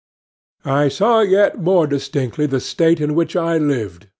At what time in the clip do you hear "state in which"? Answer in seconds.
2.59-3.35